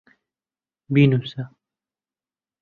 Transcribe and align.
بینووسە. 0.93 1.43